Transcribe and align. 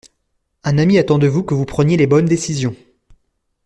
Un 0.63 0.79
ami 0.79 0.97
attend 0.97 1.19
de 1.19 1.27
vous 1.27 1.43
que 1.43 1.53
vous 1.53 1.67
preniez 1.67 1.95
les 1.95 2.07
bonnes 2.07 2.25
décisions. 2.25 2.75